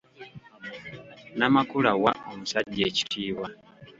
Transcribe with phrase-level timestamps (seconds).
[1.39, 3.47] Namakula wa omusajja ekitiibwa.